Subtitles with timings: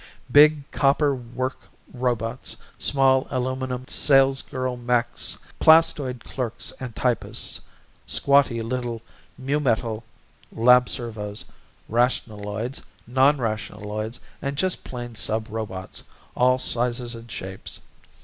[0.31, 1.59] Big copper work
[1.93, 7.61] robots, small aluminum sales girl mechs, plastoid clerks and typists,
[8.07, 9.03] squatty little
[9.39, 10.01] Mumetal
[10.51, 11.45] lab servos,
[11.87, 16.01] rationaloids, non rationaloids and just plain sub robots
[16.35, 17.79] all sizes and shapes.